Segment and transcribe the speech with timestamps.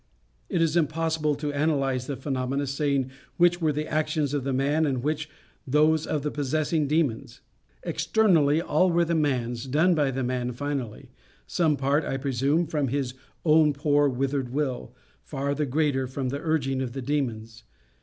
[0.49, 4.87] It is impossible to analyse the phenomena, saying which were the actions of the man,
[4.87, 5.29] and which
[5.67, 7.41] those of the possessing demons.
[7.83, 11.11] Externally all were the man's, done by the man finally,
[11.45, 13.13] some part, I presume, from his
[13.45, 14.91] own poor withered will,
[15.21, 17.63] far the greater from the urging of the demons.